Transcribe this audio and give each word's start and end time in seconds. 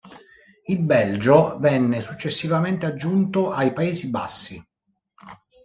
Il 0.67 0.79
Belgio 0.83 1.59
venne 1.59 2.01
successivamente 2.01 2.87
aggiunto 2.87 3.51
ai 3.51 3.71
Paesi 3.71 4.09
Bassi. 4.09 4.67